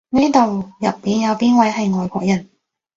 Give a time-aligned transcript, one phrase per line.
[0.09, 0.39] 呢度
[0.79, 2.49] 入邊有邊位係外國人？